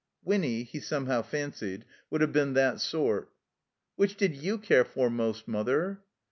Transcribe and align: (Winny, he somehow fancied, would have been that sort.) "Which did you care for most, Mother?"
(Winny, 0.23 0.63
he 0.63 0.79
somehow 0.79 1.21
fancied, 1.21 1.85
would 2.09 2.21
have 2.21 2.33
been 2.33 2.53
that 2.55 2.79
sort.) 2.79 3.29
"Which 3.97 4.15
did 4.17 4.35
you 4.35 4.57
care 4.57 4.83
for 4.83 5.11
most, 5.11 5.47
Mother?" 5.47 6.01